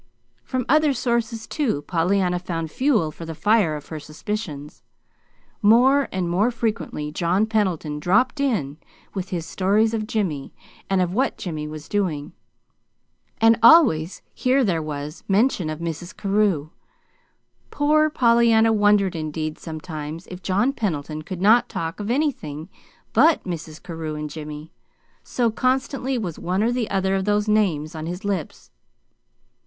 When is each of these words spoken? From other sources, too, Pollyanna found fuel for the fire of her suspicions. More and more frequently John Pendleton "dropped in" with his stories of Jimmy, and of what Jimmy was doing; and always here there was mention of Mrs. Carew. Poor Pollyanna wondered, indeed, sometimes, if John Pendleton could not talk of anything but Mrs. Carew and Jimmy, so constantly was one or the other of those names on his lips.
From 0.43 0.65
other 0.67 0.93
sources, 0.93 1.45
too, 1.45 1.83
Pollyanna 1.83 2.39
found 2.39 2.71
fuel 2.71 3.11
for 3.11 3.23
the 3.23 3.35
fire 3.35 3.75
of 3.75 3.89
her 3.89 3.99
suspicions. 3.99 4.81
More 5.61 6.09
and 6.11 6.27
more 6.27 6.49
frequently 6.49 7.11
John 7.11 7.45
Pendleton 7.45 7.99
"dropped 7.99 8.39
in" 8.39 8.77
with 9.13 9.29
his 9.29 9.45
stories 9.45 9.93
of 9.93 10.07
Jimmy, 10.07 10.55
and 10.89 11.03
of 11.03 11.13
what 11.13 11.37
Jimmy 11.37 11.67
was 11.67 11.87
doing; 11.87 12.33
and 13.39 13.59
always 13.61 14.23
here 14.33 14.63
there 14.63 14.81
was 14.81 15.23
mention 15.27 15.69
of 15.69 15.77
Mrs. 15.77 16.17
Carew. 16.17 16.71
Poor 17.69 18.09
Pollyanna 18.09 18.73
wondered, 18.73 19.15
indeed, 19.15 19.59
sometimes, 19.59 20.25
if 20.31 20.41
John 20.41 20.73
Pendleton 20.73 21.21
could 21.21 21.43
not 21.43 21.69
talk 21.69 21.99
of 21.99 22.09
anything 22.09 22.69
but 23.13 23.43
Mrs. 23.43 23.83
Carew 23.83 24.15
and 24.15 24.31
Jimmy, 24.31 24.71
so 25.23 25.51
constantly 25.51 26.17
was 26.17 26.39
one 26.39 26.63
or 26.63 26.71
the 26.71 26.89
other 26.89 27.13
of 27.13 27.25
those 27.25 27.47
names 27.47 27.93
on 27.93 28.07
his 28.07 28.25
lips. 28.25 28.71